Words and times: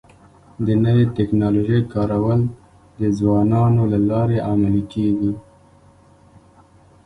د 0.65 0.67
نوې 0.83 1.05
ټکنالوژۍ 1.17 1.81
کارول 1.93 2.39
د 2.99 3.01
ځوانانو 3.17 3.83
له 3.93 3.99
لارې 4.09 4.37
عملي 4.51 4.83
کيږي. 4.93 5.31